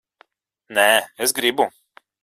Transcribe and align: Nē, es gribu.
Nē, 0.79 0.87
es 1.27 1.37
gribu. 1.41 1.71